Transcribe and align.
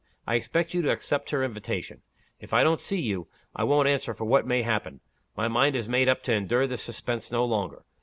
I 0.25 0.33
expect 0.33 0.73
you 0.73 0.81
to 0.81 0.89
accept 0.89 1.29
her 1.29 1.43
invitation. 1.43 2.01
If 2.39 2.55
I 2.55 2.63
don't 2.63 2.81
see 2.81 2.99
you, 2.99 3.27
I 3.55 3.63
won't 3.63 3.87
answer 3.87 4.15
for 4.15 4.25
what 4.25 4.47
may 4.47 4.63
happen. 4.63 4.99
My 5.37 5.47
mind 5.47 5.75
is 5.75 5.87
made 5.87 6.09
up 6.09 6.23
to 6.23 6.33
endure 6.33 6.65
this 6.65 6.81
suspense 6.81 7.29
no 7.31 7.45
longer. 7.45 7.85